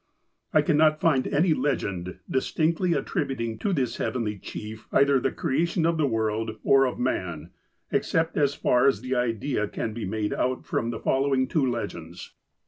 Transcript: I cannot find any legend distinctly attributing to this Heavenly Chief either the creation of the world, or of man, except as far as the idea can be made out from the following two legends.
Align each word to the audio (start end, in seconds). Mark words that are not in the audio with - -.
I 0.51 0.63
cannot 0.63 0.99
find 0.99 1.27
any 1.27 1.53
legend 1.53 2.17
distinctly 2.27 2.93
attributing 2.93 3.59
to 3.59 3.71
this 3.71 3.97
Heavenly 3.97 4.39
Chief 4.39 4.87
either 4.91 5.19
the 5.19 5.31
creation 5.31 5.85
of 5.85 5.97
the 5.99 6.07
world, 6.07 6.57
or 6.63 6.85
of 6.85 6.97
man, 6.97 7.51
except 7.91 8.35
as 8.35 8.55
far 8.55 8.87
as 8.87 9.01
the 9.01 9.13
idea 9.13 9.67
can 9.67 9.93
be 9.93 10.05
made 10.05 10.33
out 10.33 10.65
from 10.65 10.89
the 10.89 10.99
following 10.99 11.47
two 11.47 11.69
legends. 11.69 12.33